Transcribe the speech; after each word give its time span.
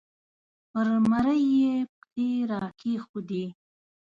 پر 0.69 0.87
مرۍ 1.09 1.43
یې 1.61 1.73
پښې 1.99 2.29
را 2.49 2.63
کېښودې 2.79 3.45